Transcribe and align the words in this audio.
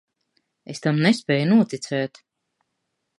Es 0.73 0.79
tam 0.85 1.01
nespēju 1.07 1.49
noticēt. 1.51 2.21